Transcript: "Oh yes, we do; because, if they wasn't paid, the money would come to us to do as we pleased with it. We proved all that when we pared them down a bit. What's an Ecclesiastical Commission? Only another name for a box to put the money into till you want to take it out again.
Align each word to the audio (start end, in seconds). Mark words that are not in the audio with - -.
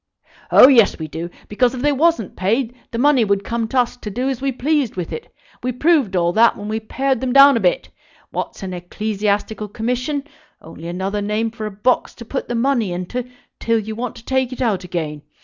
"Oh 0.49 0.67
yes, 0.67 0.97
we 0.97 1.07
do; 1.07 1.29
because, 1.47 1.75
if 1.75 1.83
they 1.83 1.91
wasn't 1.91 2.35
paid, 2.35 2.73
the 2.89 2.97
money 2.97 3.23
would 3.23 3.43
come 3.43 3.67
to 3.67 3.79
us 3.81 3.95
to 3.97 4.09
do 4.09 4.29
as 4.29 4.41
we 4.41 4.51
pleased 4.51 4.95
with 4.95 5.13
it. 5.13 5.31
We 5.61 5.71
proved 5.71 6.15
all 6.15 6.33
that 6.33 6.57
when 6.57 6.67
we 6.67 6.79
pared 6.79 7.21
them 7.21 7.33
down 7.33 7.55
a 7.55 7.59
bit. 7.59 7.89
What's 8.31 8.63
an 8.63 8.73
Ecclesiastical 8.73 9.67
Commission? 9.67 10.23
Only 10.59 10.87
another 10.87 11.21
name 11.21 11.51
for 11.51 11.67
a 11.67 11.71
box 11.71 12.15
to 12.15 12.25
put 12.25 12.47
the 12.47 12.55
money 12.55 12.91
into 12.91 13.29
till 13.59 13.77
you 13.77 13.93
want 13.95 14.15
to 14.15 14.25
take 14.25 14.51
it 14.51 14.59
out 14.59 14.83
again. 14.83 15.21